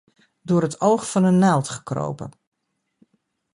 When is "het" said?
0.61-0.81